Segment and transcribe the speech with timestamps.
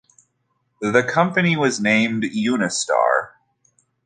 [0.81, 3.33] The new company was named Unistar.